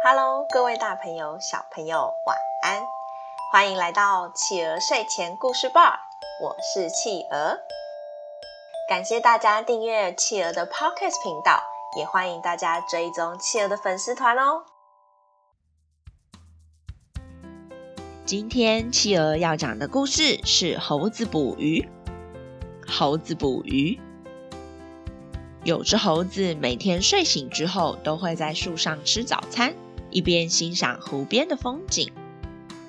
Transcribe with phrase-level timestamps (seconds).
[0.00, 2.86] Hello，各位大朋友、小朋友，晚安！
[3.50, 5.98] 欢迎来到企鹅睡前故事吧，
[6.40, 7.58] 我是企鹅。
[8.88, 11.60] 感谢大家订阅企鹅的 Podcast 频道，
[11.98, 14.62] 也欢迎大家追踪企鹅的粉丝团哦。
[18.24, 21.88] 今天企鹅要讲的故事是猴子捕鱼。
[22.86, 23.98] 猴子捕鱼。
[25.64, 29.74] 有只猴子每天睡醒之后，都会在树上吃早餐，
[30.10, 32.12] 一边欣赏湖边的风景。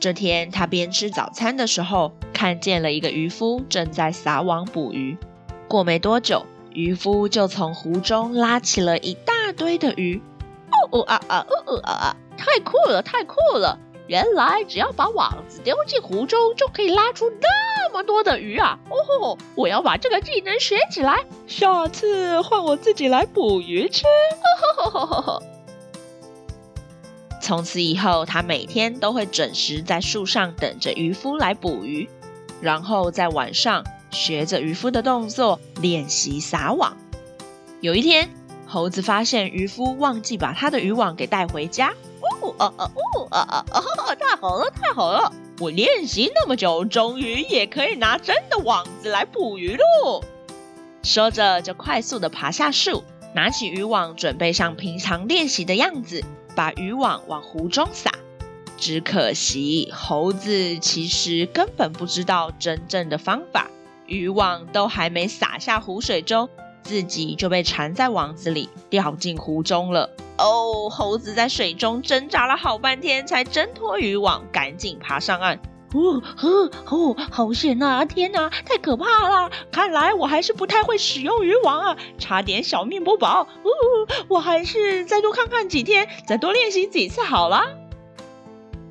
[0.00, 5.16] 这天，他边吃早餐的时候，看见了一个渔夫正在撒网捕鱼。
[5.66, 10.20] 过没多久，渔夫就从湖中拉起了一大堆的鱼。
[10.70, 13.78] 哦哦啊啊，哦哦啊啊，太酷了，太酷了！
[14.06, 18.78] 原来只要把网子丢进湖中，就可以拉出那么多的鱼啊！
[18.90, 24.04] 哦吼，我要把这个技能学起来，下次换我自己来捕鱼吃。
[24.04, 25.42] 哦吼吼吼吼！
[27.44, 32.08] 从此以后，他每天都会准时在树上等着渔夫来捕鱼，
[32.62, 36.96] 然后在晚上学着渔夫的动作练习撒网。
[37.82, 38.30] 有一天，
[38.66, 41.92] 猴子发现渔夫忘记把他的渔网给带回家。
[42.22, 44.16] 哦哦哦哦哦哦！
[44.18, 45.30] 太好了，太好了！
[45.60, 50.24] 我练习那么久，终于也可以拿真的网子来捕鱼喽。
[51.02, 53.04] 说着，就快速的爬下树，
[53.34, 56.24] 拿起渔网，准备像平常练习的样子，
[56.54, 58.10] 把渔网往湖中撒。
[58.76, 63.70] 只可惜，猴子其实根本不知道真正的方法，
[64.06, 66.48] 渔网都还没撒下湖水中，
[66.82, 70.10] 自己就被缠在网子里，掉进湖中了。
[70.36, 75.60] 哦，猴子在水中挣扎了好半天，才挣脱渔网，赶紧爬上岸。
[75.94, 78.04] 哦，哦，哦，好险呐！
[78.04, 79.50] 天哪，太可怕了！
[79.70, 83.42] 看来我还是不太会使用渔网啊，差点小命不保。
[83.42, 83.70] 哦，
[84.28, 87.62] 我还是再多看看几天，再多练习几次好了。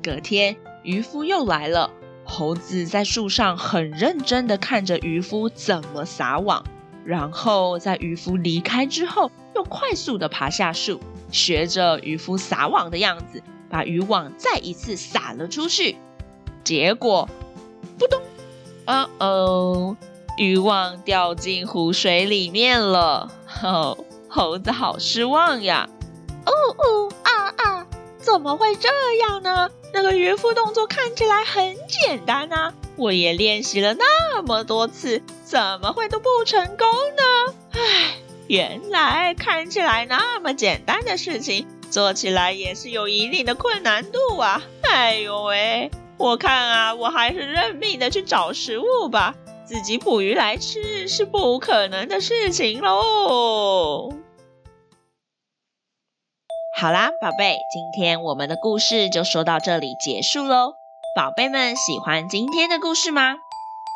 [0.02, 1.90] 隔天，渔夫又来了。
[2.24, 6.64] 猴子在树上很认真的看着渔夫怎么撒网。
[7.04, 11.00] 然后在渔夫离开之后，又快速的爬下树，
[11.30, 15.98] 学着渔夫撒网的样子，把渔网再一次撒了出去。
[16.64, 17.28] 结果，
[17.98, 18.20] 扑通！
[18.86, 19.96] 啊哦，
[20.38, 23.30] 渔网掉进湖水里面了。
[23.62, 23.98] 哦，
[24.28, 25.88] 猴子好失望呀！
[26.46, 27.86] 哦哦啊啊！
[28.18, 28.88] 怎么会这
[29.20, 29.70] 样呢？
[29.92, 35.22] 那个渔夫动作看起来很简单啊，我也练习了那么多次。
[35.44, 36.86] 怎么会都不成功
[37.16, 37.54] 呢？
[37.72, 38.16] 唉，
[38.48, 44.62] 原来看起来那么简单的事情，做起来也是有一定的困难度啊！
[44.82, 54.12] 哎呦喂，我看啊，我还是认命的去找食物吧，自己捕鱼来吃是不可能的事情喽。
[56.76, 60.74] 好啦，宝贝，今天我们的故事就说到这里结束喽。
[61.16, 63.36] 宝贝们喜欢今天的故事吗？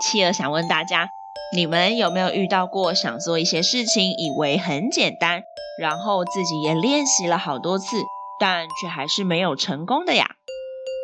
[0.02, 1.08] 企鹅想问大家。
[1.54, 5.44] 你们有没有遇到过想做一些事情，以为很简单，
[5.80, 7.96] 然后自己也练习了好多次，
[8.38, 10.26] 但却还是没有成功的呀？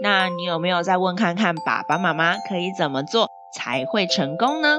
[0.02, 4.78] 那你有没有再问看看爸爸妈妈可以怎么做才会成功呢？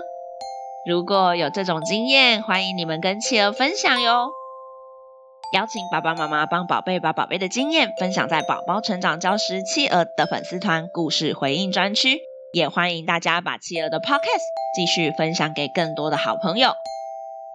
[0.87, 4.29] 如果有这种经验，欢迎你们跟企鹅分享哟。
[5.53, 12.19] 邀请爸爸妈妈帮宝贝把宝贝的经验分享在宝宝成长教室企鹅的粉丝团故事回应专区。
[12.53, 14.45] 也欢迎大家把企鹅的 Podcast
[14.75, 16.73] 继续分享给更多的好朋友。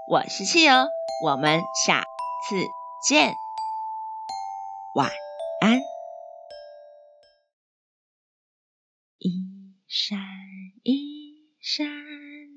[0.07, 0.89] 我是企鹅，
[1.25, 2.01] 我们下
[2.49, 2.57] 次
[3.09, 3.33] 见，
[4.95, 5.09] 晚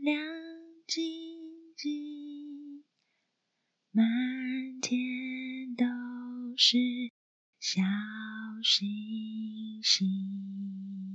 [0.03, 0.17] 亮
[0.85, 1.01] 晶
[1.77, 2.83] 晶，
[3.91, 4.05] 满
[4.81, 5.85] 天都
[6.57, 6.77] 是
[7.61, 7.81] 小
[8.61, 11.12] 星星。